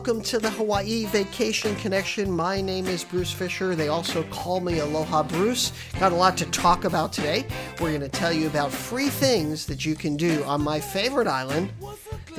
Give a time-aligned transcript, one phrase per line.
[0.00, 2.30] welcome to the Hawaii Vacation Connection.
[2.30, 3.74] My name is Bruce Fisher.
[3.74, 5.74] They also call me Aloha Bruce.
[5.98, 7.44] Got a lot to talk about today.
[7.78, 11.26] We're going to tell you about free things that you can do on my favorite
[11.26, 11.70] island,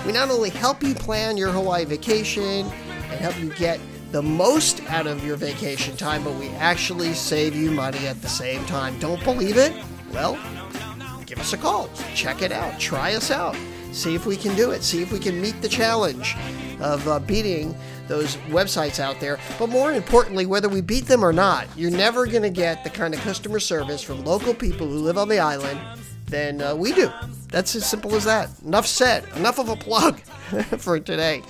[0.05, 3.79] We not only help you plan your Hawaii vacation and help you get
[4.11, 8.29] the most out of your vacation time, but we actually save you money at the
[8.29, 8.99] same time.
[8.99, 9.73] Don't believe it?
[10.13, 10.35] Well,
[11.25, 11.89] give us a call.
[12.15, 12.81] Check it out.
[12.81, 13.57] Try us out.
[13.93, 14.83] See if we can do it.
[14.83, 16.35] See if we can meet the challenge
[16.81, 17.77] of uh, beating
[18.09, 19.39] those websites out there.
[19.59, 22.91] But more importantly, whether we beat them or not, you're never going to get the
[22.91, 25.81] kind of customer service from local people who live on the island
[26.27, 27.11] than uh, we do.
[27.49, 28.49] That's as simple as that.
[28.65, 29.25] Enough said.
[29.37, 30.19] Enough of a plug
[30.79, 31.43] for today.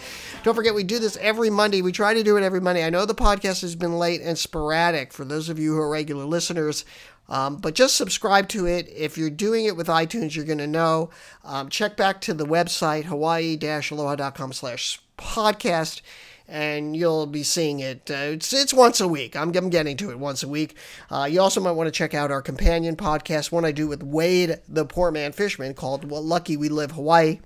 [0.43, 1.83] Don't forget, we do this every Monday.
[1.83, 2.85] We try to do it every Monday.
[2.85, 5.89] I know the podcast has been late and sporadic for those of you who are
[5.89, 6.85] regular listeners.
[7.29, 8.93] Um, but just subscribe to it.
[8.95, 11.11] If you're doing it with iTunes, you're going to know.
[11.45, 16.03] Um, check back to the website, hawaii-aloha.com slash podcast,
[16.49, 18.11] and you'll be seeing it.
[18.11, 19.37] Uh, it's, it's once a week.
[19.37, 20.77] I'm, I'm getting to it once a week.
[21.11, 24.03] Uh, you also might want to check out our companion podcast, one I do with
[24.03, 27.41] Wade, the poor man fisherman, called well, Lucky We Live Hawaii.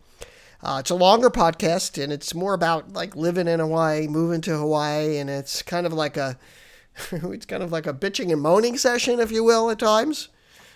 [0.63, 4.57] Uh, it's a longer podcast, and it's more about like living in Hawaii, moving to
[4.57, 6.39] Hawaii, and it's kind of like a
[7.13, 10.29] it's kind of like a bitching and moaning session, if you will, at times.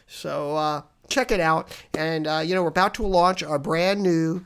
[0.07, 1.71] So uh, check it out.
[1.95, 4.45] And, uh, you know, we're about to launch our brand new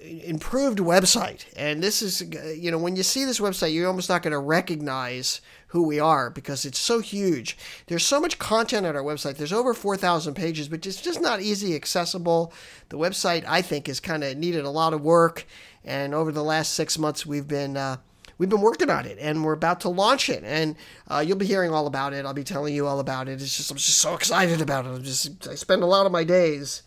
[0.00, 1.44] improved website.
[1.56, 2.22] And this is,
[2.56, 5.98] you know, when you see this website, you're almost not going to recognize who we
[5.98, 7.56] are because it's so huge.
[7.86, 9.36] There's so much content on our website.
[9.36, 12.52] There's over 4,000 pages, but it's just not easy accessible.
[12.90, 15.46] The website, I think, has kind of needed a lot of work.
[15.84, 17.96] And over the last six months, we've been, uh,
[18.38, 20.76] we've been working on it and we're about to launch it and
[21.08, 23.56] uh, you'll be hearing all about it i'll be telling you all about it it's
[23.56, 26.24] just i'm just so excited about it i'm just i spend a lot of my
[26.24, 26.82] days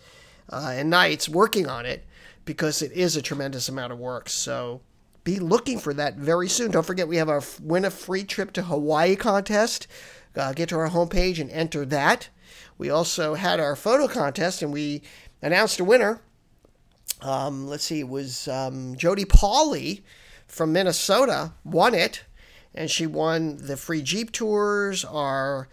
[0.51, 2.05] uh, and nights working on it
[2.45, 4.29] because it is a tremendous amount of work.
[4.29, 4.81] So
[5.23, 6.71] be looking for that very soon.
[6.71, 9.87] Don't forget we have our win a free trip to hawaii contest.
[10.35, 12.29] Uh, get to our homepage and enter that.
[12.77, 15.01] We also had our photo contest and we
[15.41, 16.21] announced a winner.
[17.21, 20.03] Um, let's see it was um, jody Pauley
[20.47, 22.23] from Minnesota won it,
[22.73, 25.69] and she won the free Jeep tours, our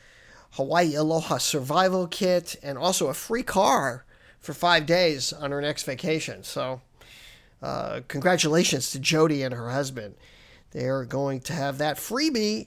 [0.52, 4.04] Hawaii Aloha survival kit, and also a free car
[4.42, 6.42] for five days on her next vacation.
[6.42, 6.82] So,
[7.62, 10.16] uh, congratulations to Jody and her husband.
[10.72, 12.66] They're going to have that freebie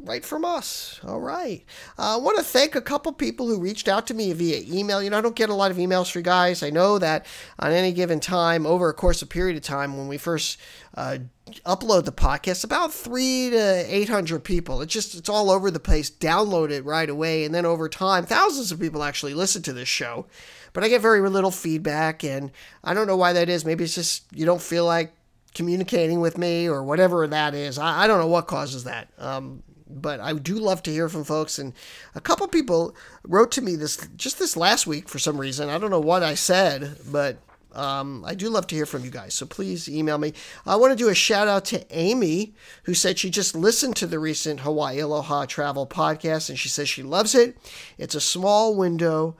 [0.00, 1.00] right from us.
[1.06, 1.64] All right.
[1.98, 5.02] Uh, I want to thank a couple people who reached out to me via email.
[5.02, 6.62] You know, I don't get a lot of emails for you guys.
[6.62, 7.26] I know that
[7.58, 10.58] on any given time, over a course of period of time, when we first
[10.94, 11.18] uh,
[11.66, 14.80] upload the podcast, about three to 800 people.
[14.82, 16.10] It's just, it's all over the place.
[16.10, 17.44] Download it right away.
[17.44, 20.26] And then over time, thousands of people actually listen to this show.
[20.72, 22.24] But I get very little feedback.
[22.24, 22.50] And
[22.84, 23.64] I don't know why that is.
[23.64, 25.14] Maybe it's just you don't feel like
[25.54, 27.78] communicating with me or whatever that is.
[27.78, 29.08] I, I don't know what causes that.
[29.18, 31.58] Um, but I do love to hear from folks.
[31.58, 31.72] And
[32.14, 35.68] a couple people wrote to me this just this last week for some reason.
[35.68, 37.38] I don't know what I said, but
[37.72, 39.34] um, I do love to hear from you guys.
[39.34, 40.32] So please email me.
[40.66, 42.54] I want to do a shout out to Amy,
[42.84, 46.88] who said she just listened to the recent Hawaii Aloha Travel podcast, and she says
[46.88, 47.56] she loves it.
[47.96, 49.36] It's a small window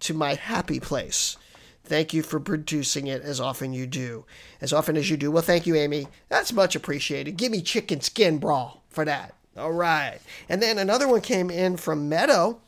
[0.00, 1.36] to my happy place.
[1.84, 4.26] Thank you for producing it as often you do.
[4.60, 5.30] As often as you do.
[5.30, 6.06] Well, thank you, Amy.
[6.28, 7.38] That's much appreciated.
[7.38, 9.34] Give me chicken skin brawl for that.
[9.56, 10.18] All right.
[10.48, 12.60] And then another one came in from Meadow.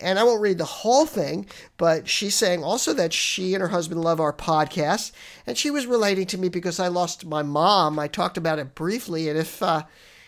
[0.00, 1.46] And I won't read the whole thing,
[1.76, 5.12] but she's saying also that she and her husband love our podcast.
[5.46, 8.00] And she was relating to me because I lost my mom.
[8.00, 9.28] I talked about it briefly.
[9.28, 9.84] And if uh,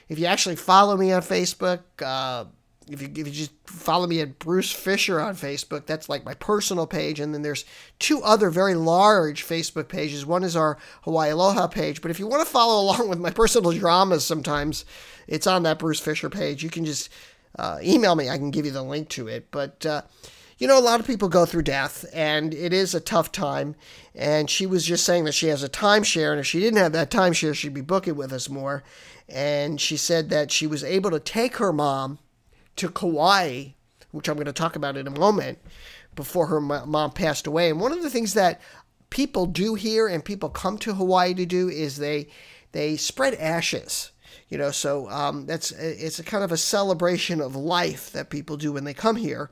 [0.09, 2.45] if you actually follow me on Facebook, uh,
[2.91, 6.35] if you, if you just follow me at Bruce Fisher on Facebook, that's like my
[6.35, 7.21] personal page.
[7.21, 7.65] And then there's
[7.99, 10.27] two other very large Facebook pages.
[10.27, 12.03] One is our Hawaii Aloha page.
[12.03, 14.85] But if you want to follow along with my personal dramas sometimes,
[15.27, 16.63] it's on that Bruce Fisher page.
[16.63, 17.11] You can just
[17.59, 18.29] uh, email me.
[18.29, 19.51] I can give you the link to it.
[19.51, 20.03] But, uh,
[20.59, 23.75] you know, a lot of people go through death, and it is a tough time.
[24.15, 26.93] And she was just saying that she has a timeshare, and if she didn't have
[26.93, 28.85] that timeshare, she'd be booking with us more.
[29.29, 32.19] And she said that she was able to take her mom
[32.77, 33.69] to Kauai,
[34.13, 35.59] which I'm going to talk about in a moment.
[36.15, 37.71] before her mom passed away.
[37.71, 38.61] And one of the things that
[39.11, 42.29] people do here and people come to Hawaii to do is they
[42.73, 44.11] they spread ashes.
[44.49, 48.57] You know, so um, that's it's a kind of a celebration of life that people
[48.57, 49.51] do when they come here.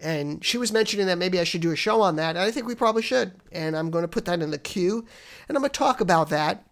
[0.00, 2.30] And she was mentioning that maybe I should do a show on that.
[2.30, 3.32] And I think we probably should.
[3.52, 5.04] And I'm going to put that in the queue.
[5.46, 6.64] And I'm going to talk about that.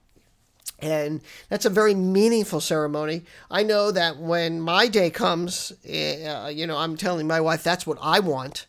[0.80, 3.24] And that's a very meaningful ceremony.
[3.50, 7.86] I know that when my day comes, uh, you know, I'm telling my wife that's
[7.86, 8.66] what I want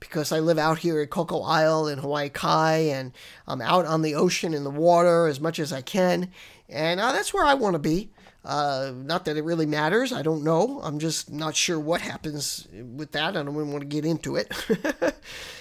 [0.00, 3.12] because I live out here at Koko Isle in Hawaii Kai and
[3.46, 6.32] I'm out on the ocean in the water as much as I can.
[6.68, 8.10] And uh, that's where I want to be.
[8.44, 10.12] Uh, not that it really matters.
[10.12, 10.80] I don't know.
[10.82, 13.36] I'm just not sure what happens with that.
[13.36, 14.52] I don't even want to get into it.
[14.68, 15.14] it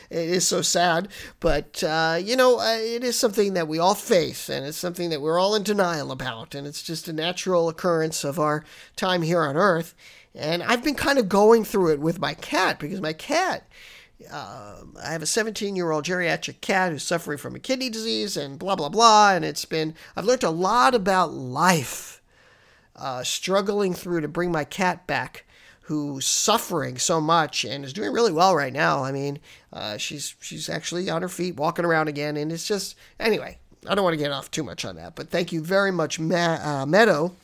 [0.09, 1.07] is so sad.
[1.39, 5.11] But, uh, you know, uh, it is something that we all face, and it's something
[5.11, 6.55] that we're all in denial about.
[6.55, 9.93] And it's just a natural occurrence of our time here on Earth.
[10.33, 13.67] And I've been kind of going through it with my cat because my cat.
[14.31, 18.37] Uh, I have a 17 year old geriatric cat who's suffering from a kidney disease
[18.37, 19.33] and blah, blah, blah.
[19.33, 22.10] And it's been, I've learned a lot about life
[22.95, 25.45] uh, struggling through to bring my cat back
[25.91, 29.03] who's suffering so much and is doing really well right now.
[29.03, 29.39] I mean,
[29.73, 33.57] uh, she's she's actually on her feet, walking around again, and it's just anyway.
[33.89, 36.19] I don't want to get off too much on that, but thank you very much,
[36.19, 37.35] Ma- uh, Meadow,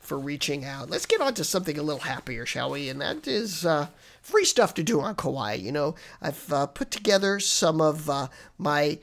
[0.00, 0.88] for reaching out.
[0.88, 2.88] Let's get on to something a little happier, shall we?
[2.88, 3.88] And that is uh,
[4.22, 5.54] free stuff to do on Kauai.
[5.54, 8.98] You know, I've uh, put together some of uh, my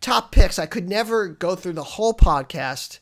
[0.00, 0.58] top picks.
[0.58, 2.98] I could never go through the whole podcast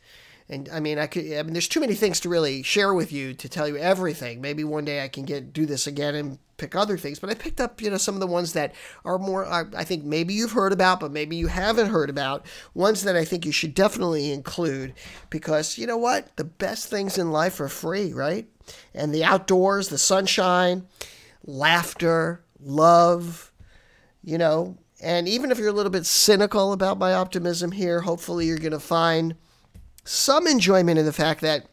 [0.49, 1.25] and I mean, I could.
[1.33, 4.43] I mean, there's too many things to really share with you to tell you everything.
[4.43, 7.19] Maybe one day I can get do this again and pick other things.
[7.19, 8.75] But I picked up, you know, some of the ones that
[9.07, 9.47] are more.
[9.47, 12.45] I think maybe you've heard about, but maybe you haven't heard about.
[12.75, 14.93] Ones that I think you should definitely include
[15.31, 18.47] because you know what, the best things in life are free, right?
[18.95, 20.87] And the outdoors, the sunshine,
[21.47, 23.51] laughter, love,
[24.23, 24.77] you know.
[25.03, 28.73] And even if you're a little bit cynical about my optimism here, hopefully you're going
[28.73, 29.37] to find
[30.05, 31.67] some enjoyment in the fact that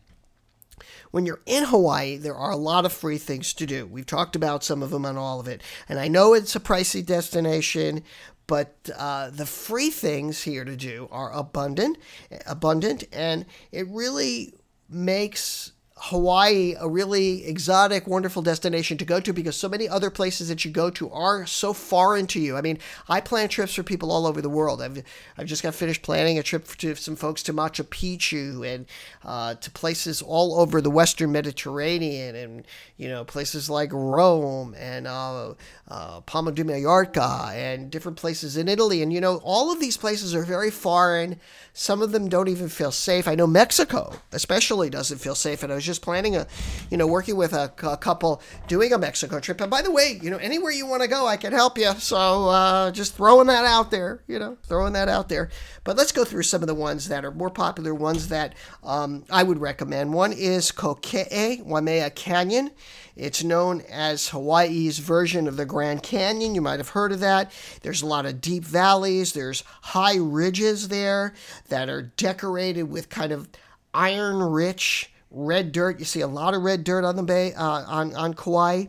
[1.11, 3.85] when you're in Hawaii, there are a lot of free things to do.
[3.85, 5.61] We've talked about some of them and all of it.
[5.89, 8.03] And I know it's a pricey destination,
[8.47, 11.97] but uh, the free things here to do are abundant,
[12.45, 14.53] abundant, and it really
[14.89, 15.73] makes
[16.05, 20.65] Hawaii a really exotic, wonderful destination to go to because so many other places that
[20.65, 22.57] you go to are so foreign to you.
[22.57, 24.81] I mean, I plan trips for people all over the world.
[24.81, 25.03] I've,
[25.37, 28.87] I've just got finished planning a trip to some folks to Machu Picchu and
[29.23, 32.65] uh, to places all over the Western Mediterranean and,
[32.97, 35.53] you know, places like Rome and uh,
[35.87, 39.03] uh, Palma de Mallorca and different places in Italy.
[39.03, 41.39] And, you know, all of these places are very foreign.
[41.73, 43.27] Some of them don't even feel safe.
[43.27, 45.61] I know Mexico especially doesn't feel safe.
[45.61, 46.47] And I was just planning a,
[46.89, 49.59] you know, working with a, a couple doing a Mexico trip.
[49.59, 51.91] And by the way, you know, anywhere you want to go, I can help you.
[51.95, 55.49] So uh, just throwing that out there, you know, throwing that out there.
[55.83, 59.25] But let's go through some of the ones that are more popular, ones that um,
[59.29, 60.13] I would recommend.
[60.13, 62.71] One is Kokee Waimea Canyon.
[63.15, 66.55] It's known as Hawaii's version of the Grand Canyon.
[66.55, 67.51] You might have heard of that.
[67.81, 71.33] There's a lot of deep valleys, there's high ridges there
[71.67, 73.49] that are decorated with kind of
[73.93, 75.99] iron rich red dirt.
[75.99, 78.85] You see a lot of red dirt on the bay uh, on on Kauai.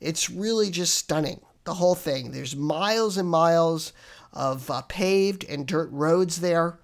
[0.00, 1.40] It's really just stunning.
[1.64, 2.32] The whole thing.
[2.32, 3.92] There's miles and miles
[4.32, 6.80] of uh, paved and dirt roads there.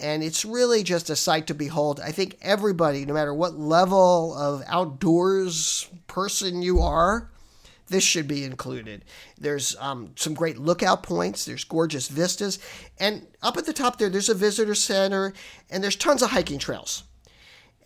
[0.00, 2.00] And it's really just a sight to behold.
[2.00, 7.28] I think everybody, no matter what level of outdoors person you are,
[7.88, 9.04] this should be included.
[9.36, 11.44] There's um, some great lookout points.
[11.44, 12.60] There's gorgeous vistas,
[12.98, 15.34] and up at the top there, there's a visitor center,
[15.68, 17.02] and there's tons of hiking trails.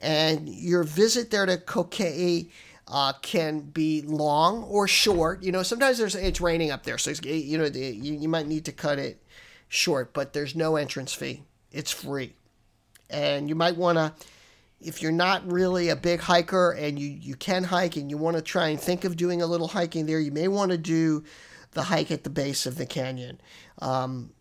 [0.00, 2.50] And your visit there to Kokee
[2.88, 5.42] uh, can be long or short.
[5.42, 8.64] You know, sometimes there's it's raining up there, so you know you, you might need
[8.66, 9.22] to cut it
[9.68, 10.12] short.
[10.12, 11.44] But there's no entrance fee.
[11.72, 12.34] It's free,
[13.08, 14.12] and you might want to
[14.84, 18.36] if you're not really a big hiker and you, you can hike and you want
[18.36, 21.24] to try and think of doing a little hiking there, you may want to do
[21.72, 23.40] the hike at the base of the canyon.
[23.80, 24.32] Um,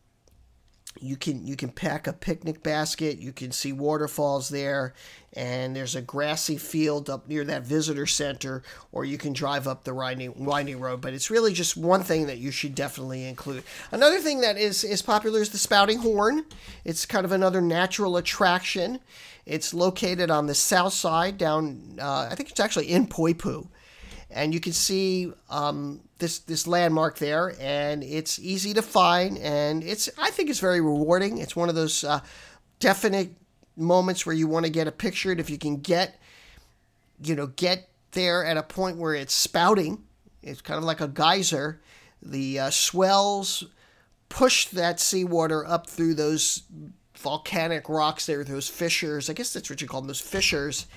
[1.04, 3.20] you can you can pack a picnic basket.
[3.20, 4.94] You can see waterfalls there,
[5.34, 9.84] and there's a grassy field up near that visitor center, or you can drive up
[9.84, 11.02] the winding, winding road.
[11.02, 13.64] But it's really just one thing that you should definitely include.
[13.92, 16.46] Another thing that is is popular is the spouting horn.
[16.86, 19.00] It's kind of another natural attraction.
[19.46, 21.98] It's located on the south side, down.
[22.02, 23.68] Uh, I think it's actually in Poipu,
[24.34, 29.84] and you can see um, this this landmark there, and it's easy to find, and
[29.84, 31.38] it's I think it's very rewarding.
[31.38, 32.20] It's one of those uh,
[32.80, 33.36] definite
[33.76, 36.20] moments where you want to get a picture, and if you can get,
[37.24, 40.04] you know, get there at a point where it's spouting,
[40.42, 41.80] it's kind of like a geyser
[42.26, 43.66] the uh, swells
[44.30, 46.64] push that seawater up through those
[47.16, 49.30] volcanic rocks there, those fissures.
[49.30, 50.88] I guess that's what you call them, those fissures.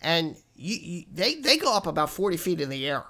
[0.00, 3.04] And you, you, they, they go up about 40 feet in the air.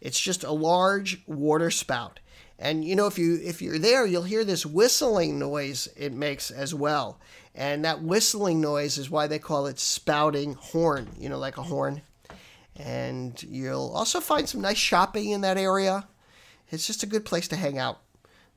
[0.00, 2.20] It's just a large water spout.
[2.58, 6.50] And you know, if you if you're there, you'll hear this whistling noise it makes
[6.50, 7.18] as well.
[7.56, 11.62] And that whistling noise is why they call it spouting horn, you know, like a
[11.62, 12.02] horn.
[12.76, 16.06] And you'll also find some nice shopping in that area.
[16.70, 18.00] It's just a good place to hang out.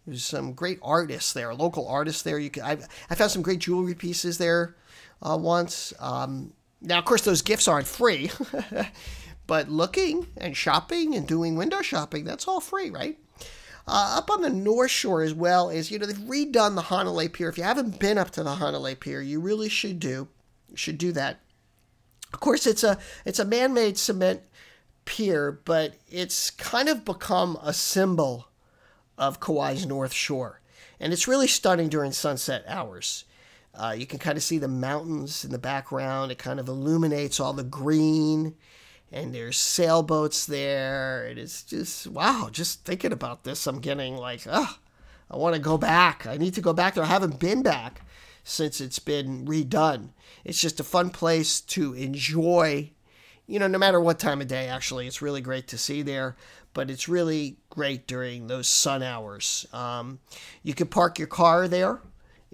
[0.05, 2.37] There's some great artists there, local artists there.
[2.37, 2.77] You can I,
[3.09, 4.75] I found some great jewelry pieces there
[5.21, 5.93] uh, once.
[5.99, 8.31] Um, now, of course, those gifts aren't free,
[9.47, 13.17] but looking and shopping and doing window shopping, that's all free, right?
[13.87, 17.31] Uh, up on the North Shore as well is, you know, they've redone the Hanalei
[17.31, 17.49] Pier.
[17.49, 20.27] If you haven't been up to the Hanalei Pier, you really should do.
[20.73, 21.39] Should do that.
[22.33, 24.41] Of course, it's a it's a man-made cement
[25.05, 28.47] pier, but it's kind of become a symbol
[29.17, 30.59] of Kauai's North Shore.
[30.99, 33.23] And it's really stunning during sunset hours.
[33.75, 36.31] Uh, you can kind of see the mountains in the background.
[36.31, 38.55] It kind of illuminates all the green,
[39.11, 41.27] and there's sailboats there.
[41.27, 44.77] It is just, wow, just thinking about this, I'm getting like, oh,
[45.29, 46.25] I want to go back.
[46.25, 47.03] I need to go back there.
[47.03, 48.01] I haven't been back
[48.43, 50.09] since it's been redone.
[50.43, 52.91] It's just a fun place to enjoy,
[53.47, 55.07] you know, no matter what time of day, actually.
[55.07, 56.35] It's really great to see there
[56.75, 59.65] but it's really great during those sun hours.
[59.73, 60.19] Um,
[60.61, 62.01] you can park your car there.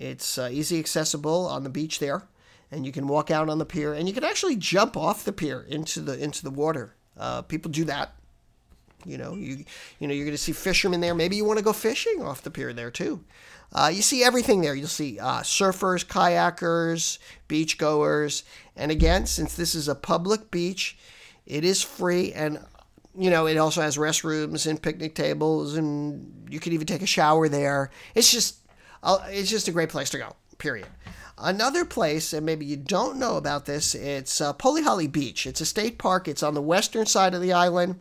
[0.01, 2.23] It's uh, easy accessible on the beach there,
[2.71, 5.31] and you can walk out on the pier, and you can actually jump off the
[5.31, 6.95] pier into the into the water.
[7.17, 8.15] Uh, people do that.
[9.05, 9.63] You know, you
[9.99, 11.13] you know you're going to see fishermen there.
[11.13, 13.23] Maybe you want to go fishing off the pier there too.
[13.73, 14.73] Uh, you see everything there.
[14.73, 18.43] You'll see uh, surfers, kayakers, beach goers,
[18.75, 20.97] and again, since this is a public beach,
[21.45, 22.59] it is free and
[23.17, 27.07] you know, it also has restrooms and picnic tables, and you can even take a
[27.07, 27.91] shower there.
[28.15, 28.57] It's just,
[29.03, 30.35] uh, it's just a great place to go.
[30.57, 30.87] Period.
[31.37, 35.47] Another place, and maybe you don't know about this, it's uh, Polihale Beach.
[35.47, 36.27] It's a state park.
[36.27, 37.99] It's on the western side of the island.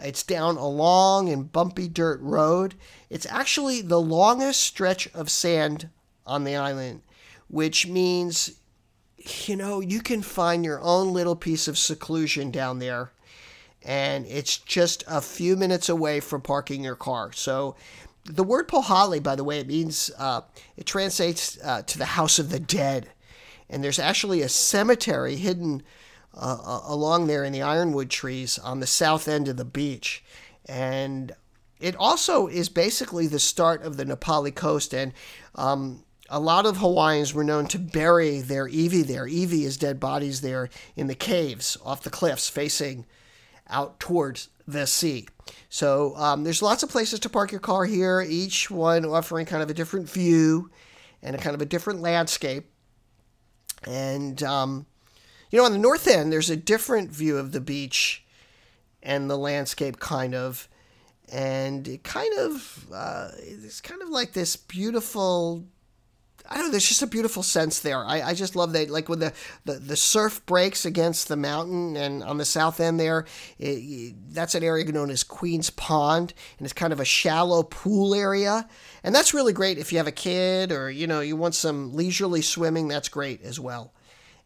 [0.00, 2.74] It's down a long and bumpy dirt road.
[3.10, 5.88] It's actually the longest stretch of sand
[6.26, 7.02] on the island,
[7.48, 8.58] which means,
[9.46, 13.12] you know, you can find your own little piece of seclusion down there
[13.84, 17.32] and it's just a few minutes away from parking your car.
[17.32, 17.76] So,
[18.24, 20.42] the word Pohali, by the way, it means uh,
[20.76, 23.10] it translates uh, to the house of the dead,
[23.68, 25.82] and there's actually a cemetery hidden
[26.34, 30.24] uh, uh along there in the ironwood trees on the south end of the beach,
[30.66, 31.32] and
[31.80, 35.12] it also is basically the start of the Napali coast and.
[35.54, 39.26] Um, a lot of Hawaiians were known to bury their iwi there.
[39.26, 43.04] Iwi is dead bodies there in the caves off the cliffs facing
[43.68, 45.28] out towards the sea.
[45.68, 49.62] So um, there's lots of places to park your car here, each one offering kind
[49.62, 50.70] of a different view
[51.22, 52.70] and a kind of a different landscape.
[53.86, 54.86] And, um,
[55.50, 58.24] you know, on the north end, there's a different view of the beach
[59.02, 60.68] and the landscape, kind of.
[61.32, 65.64] And it kind of, uh, it's kind of like this beautiful
[66.46, 66.70] I don't know.
[66.72, 68.04] There's just a beautiful sense there.
[68.04, 68.90] I, I just love that.
[68.90, 69.32] Like when the,
[69.64, 73.24] the, the surf breaks against the mountain and on the south end there,
[73.58, 78.14] it, that's an area known as Queen's Pond, and it's kind of a shallow pool
[78.14, 78.68] area.
[79.02, 81.94] And that's really great if you have a kid or you know you want some
[81.94, 82.88] leisurely swimming.
[82.88, 83.94] That's great as well.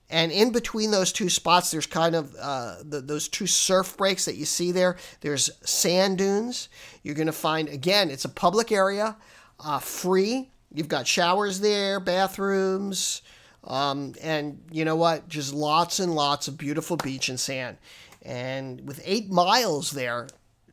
[0.09, 4.25] And in between those two spots, there's kind of uh, the, those two surf breaks
[4.25, 4.97] that you see there.
[5.21, 6.69] There's sand dunes.
[7.03, 9.17] You're going to find again, it's a public area,
[9.59, 13.23] uh, free You've got showers there, bathrooms,
[13.65, 15.29] um, and you know what?
[15.29, 17.79] Just lots and lots of beautiful beach and sand.
[18.23, 20.29] And with eight miles there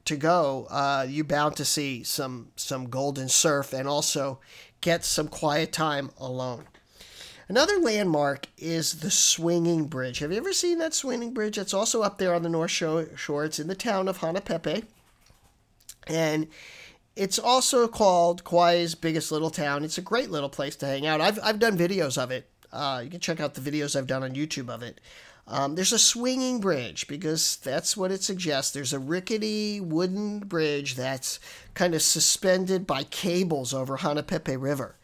[0.05, 4.39] to go, uh, you're bound to see some some golden surf and also
[4.81, 6.65] get some quiet time alone.
[7.47, 10.19] Another landmark is the Swinging Bridge.
[10.19, 11.59] Have you ever seen that swinging bridge?
[11.59, 13.45] It's also up there on the North Shore.
[13.45, 14.85] It's in the town of Hanapepe.
[16.07, 16.47] And
[17.15, 19.83] it's also called Kauai's biggest little town.
[19.83, 21.21] It's a great little place to hang out.
[21.21, 22.49] I've, I've done videos of it.
[22.71, 24.99] Uh, you can check out the videos I've done on YouTube of it.
[25.47, 28.71] Um, there's a swinging bridge because that's what it suggests.
[28.73, 31.39] There's a rickety wooden bridge that's
[31.73, 34.95] kind of suspended by cables over Hanapepe River.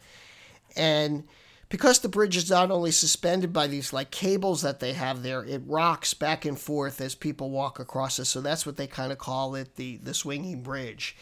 [0.76, 1.24] And
[1.68, 5.44] because the bridge is not only suspended by these like cables that they have there,
[5.44, 8.24] it rocks back and forth as people walk across it.
[8.24, 11.16] So that's what they kind of call it the, the swinging bridge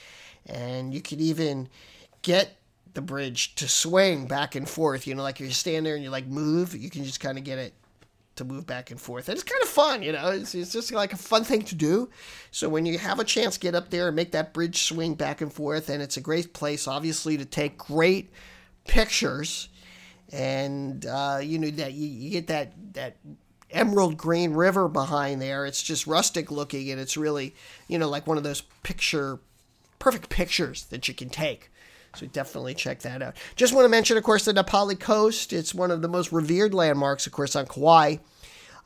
[0.50, 1.68] and you can even
[2.22, 2.56] get
[2.92, 5.06] the bridge to swing back and forth.
[5.06, 7.44] You know, like you stand there and you like move, you can just kind of
[7.44, 7.72] get it
[8.36, 9.28] to move back and forth.
[9.28, 10.28] And it's kind of fun, you know.
[10.30, 12.10] It's, it's just like a fun thing to do.
[12.50, 15.40] So when you have a chance, get up there and make that bridge swing back
[15.40, 15.88] and forth.
[15.88, 18.32] And it's a great place, obviously, to take great
[18.86, 19.68] pictures.
[20.32, 23.16] And uh, you know that you, you get that that
[23.72, 25.66] emerald green river behind there.
[25.66, 27.52] It's just rustic looking, and it's really
[27.88, 29.40] you know like one of those picture
[30.00, 31.70] perfect pictures that you can take.
[32.16, 33.36] So definitely check that out.
[33.54, 35.52] Just want to mention, of course, the Na Pali Coast.
[35.52, 38.16] It's one of the most revered landmarks, of course, on Kauai.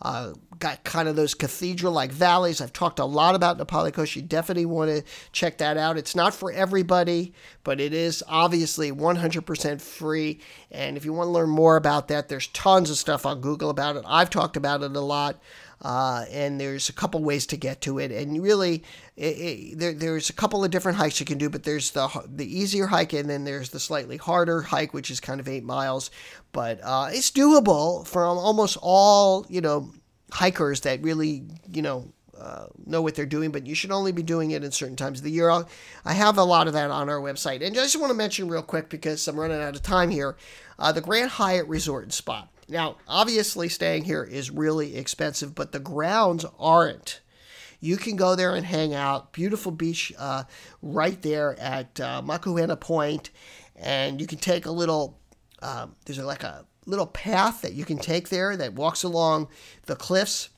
[0.03, 2.61] Uh, got kind of those cathedral like valleys.
[2.61, 4.15] I've talked a lot about Na Pali Coast.
[4.15, 5.03] You definitely want to
[5.33, 5.97] check that out.
[5.97, 10.41] It's not for everybody, but it is obviously 100% free.
[10.71, 13.71] And if you want to learn more about that, there's tons of stuff on Google
[13.71, 14.05] about it.
[14.07, 15.41] I've talked about it a lot.
[15.85, 18.11] Uh, and there's a couple ways to get to it.
[18.11, 18.83] And really,
[19.17, 22.09] it, it, there, there's a couple of different hikes you can do, but there's the
[22.27, 25.63] the easier hike, and then there's the slightly harder hike, which is kind of eight
[25.63, 26.11] miles.
[26.53, 29.93] But uh, it's doable from almost all you know
[30.33, 34.23] hikers that really you know uh, know what they're doing, but you should only be
[34.23, 35.51] doing it in certain times of the year.
[35.51, 35.69] I'll,
[36.05, 37.57] I have a lot of that on our website.
[37.57, 40.37] And I just want to mention real quick because I'm running out of time here
[40.79, 42.49] uh, the Grand Hyatt Resort and Spa.
[42.69, 47.21] Now, obviously, staying here is really expensive, but the grounds aren't.
[47.81, 49.33] You can go there and hang out.
[49.33, 50.45] Beautiful beach uh,
[50.81, 53.31] right there at uh, Makahuena Point,
[53.77, 55.19] and you can take a little.
[55.61, 59.49] Um, there's like a little path that you can take there that walks along
[59.87, 60.51] the cliffs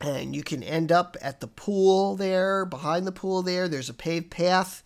[0.00, 3.94] and you can end up at the pool there behind the pool there there's a
[3.94, 4.82] paved path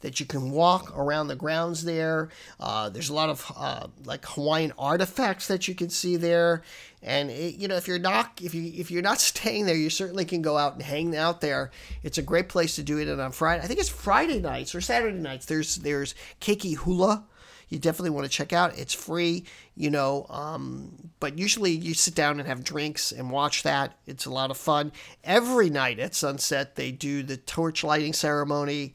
[0.00, 2.30] that you can walk around the grounds there.
[2.58, 6.62] Uh, there's a lot of uh, like Hawaiian artifacts that you can see there,
[7.02, 9.90] and it, you know if you're not if you if you're not staying there, you
[9.90, 11.70] certainly can go out and hang out there.
[12.02, 13.08] It's a great place to do it.
[13.08, 15.46] And on Friday, I think it's Friday nights or Saturday nights.
[15.46, 17.24] There's there's keiki hula
[17.70, 18.76] you definitely want to check out.
[18.76, 19.44] It's free,
[19.76, 23.96] you know, um, but usually you sit down and have drinks and watch that.
[24.06, 24.92] It's a lot of fun.
[25.22, 28.94] Every night at sunset, they do the torch lighting ceremony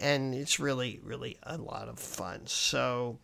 [0.00, 2.42] and it's really, really a lot of fun.
[2.46, 3.18] So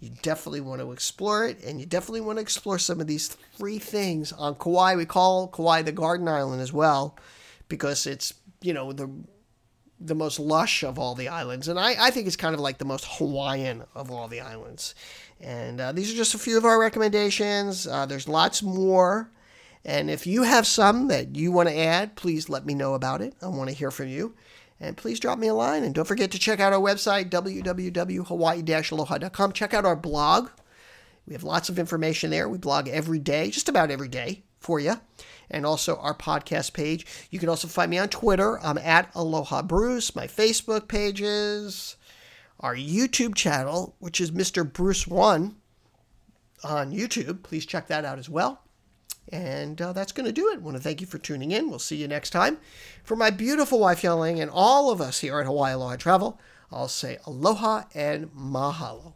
[0.00, 3.36] you definitely want to explore it, and you definitely want to explore some of these
[3.58, 4.96] free things on Kauai.
[4.96, 7.16] We call Kauai the Garden Island as well,
[7.68, 9.10] because it's you know the
[10.00, 12.78] the most lush of all the islands, and I, I think it's kind of like
[12.78, 14.94] the most Hawaiian of all the islands.
[15.40, 17.86] And uh, these are just a few of our recommendations.
[17.86, 19.30] Uh, there's lots more.
[19.84, 23.20] And if you have some that you want to add, please let me know about
[23.20, 23.34] it.
[23.42, 24.34] I want to hear from you.
[24.84, 25.82] And please drop me a line.
[25.82, 29.52] And don't forget to check out our website, www.hawaii-aloha.com.
[29.52, 30.50] Check out our blog.
[31.26, 32.50] We have lots of information there.
[32.50, 35.00] We blog every day, just about every day for you.
[35.50, 37.06] And also our podcast page.
[37.30, 38.60] You can also find me on Twitter.
[38.62, 40.14] I'm at Aloha Bruce.
[40.14, 41.96] My Facebook pages,
[42.60, 44.70] our YouTube channel, which is Mr.
[44.70, 45.56] Bruce One
[46.62, 47.42] on YouTube.
[47.42, 48.63] Please check that out as well.
[49.32, 50.56] And uh, that's going to do it.
[50.56, 51.70] I want to thank you for tuning in.
[51.70, 52.58] We'll see you next time.
[53.02, 56.38] For my beautiful wife Yelling and all of us here at Hawaii Aloha Travel,
[56.70, 59.14] I'll say aloha and mahalo.